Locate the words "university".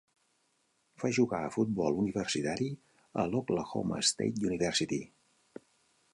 4.51-5.03